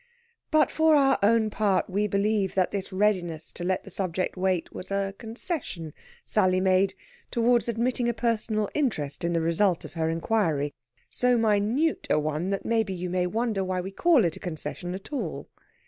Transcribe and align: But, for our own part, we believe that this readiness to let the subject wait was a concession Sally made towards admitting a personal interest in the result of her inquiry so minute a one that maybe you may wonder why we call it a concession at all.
But, 0.49 0.71
for 0.71 0.95
our 0.95 1.19
own 1.21 1.51
part, 1.51 1.87
we 1.87 2.07
believe 2.07 2.55
that 2.55 2.71
this 2.71 2.91
readiness 2.91 3.51
to 3.51 3.63
let 3.63 3.83
the 3.83 3.91
subject 3.91 4.35
wait 4.35 4.73
was 4.73 4.89
a 4.89 5.13
concession 5.19 5.93
Sally 6.25 6.59
made 6.59 6.95
towards 7.29 7.69
admitting 7.69 8.09
a 8.09 8.13
personal 8.15 8.67
interest 8.73 9.23
in 9.23 9.33
the 9.33 9.41
result 9.41 9.85
of 9.85 9.93
her 9.93 10.09
inquiry 10.09 10.73
so 11.11 11.37
minute 11.37 12.07
a 12.09 12.17
one 12.17 12.49
that 12.49 12.65
maybe 12.65 12.95
you 12.95 13.11
may 13.11 13.27
wonder 13.27 13.63
why 13.63 13.79
we 13.79 13.91
call 13.91 14.25
it 14.25 14.35
a 14.35 14.39
concession 14.39 14.95
at 14.95 15.13
all. 15.13 15.47